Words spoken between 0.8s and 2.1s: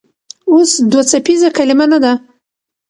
دوه څپیزه کلمه نه